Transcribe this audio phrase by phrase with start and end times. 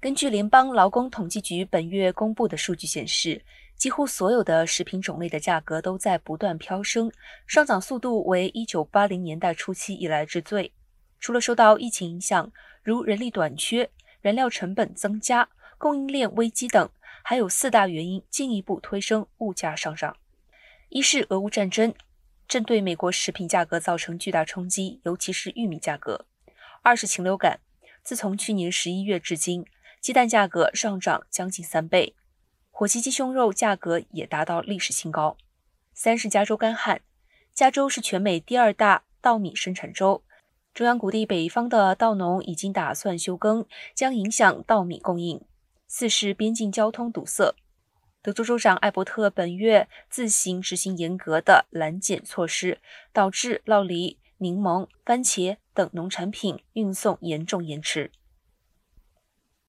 [0.00, 3.44] 根据联邦劳工统计局本月公布的数据显示，
[3.76, 7.12] 几乎所有的食品种类的价格都在不断飙升，
[7.46, 10.72] 上涨速度为1980年代初期以来之最。
[11.18, 12.50] 除了受到疫情影响，
[12.82, 13.90] 如人力短缺、
[14.22, 16.88] 燃料成本增加、供应链危机等，
[17.22, 20.16] 还有四大原因进一步推升物价上涨。
[20.88, 21.92] 一是俄乌战争，
[22.48, 26.24] 正对美国食品价格造成巨大冲击，尤其是玉米价格；
[26.80, 27.60] 二是禽流感，
[28.02, 29.66] 自从去年十一月至今。
[30.00, 32.14] 鸡蛋价格上涨将近三倍，
[32.70, 35.36] 火鸡鸡胸肉价格也达到历史新高。
[35.92, 37.02] 三是加州干旱，
[37.52, 40.24] 加州是全美第二大稻米生产州，
[40.72, 45.42] 中央谷地北方的稻农已经打算休耕，将影响稻米供应。
[45.86, 47.54] 四是边境交通堵塞，
[48.22, 52.80] 德州州长艾伯特本月自行执行严格的拦检措施，
[53.12, 58.10] 导致酪梨、柠檬、番茄等农产品运送严重延迟。